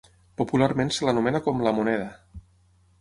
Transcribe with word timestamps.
Popularment 0.41 0.89
se 0.95 1.07
l'anomena 1.07 1.43
com 1.49 1.61
La 1.67 1.75
Moneda. 1.81 2.09